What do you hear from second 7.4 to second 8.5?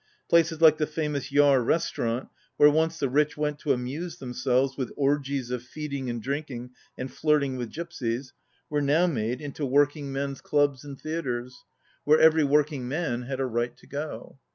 with gypsies,